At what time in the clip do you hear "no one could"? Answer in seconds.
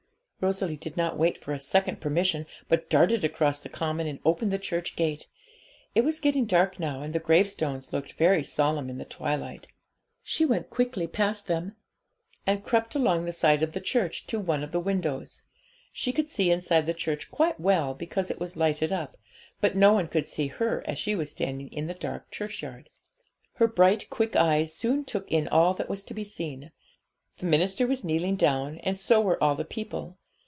19.75-20.25